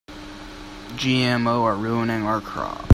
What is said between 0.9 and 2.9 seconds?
GMO are ruining our crops.